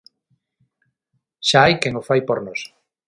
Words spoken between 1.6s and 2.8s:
hai quen o fai por nós.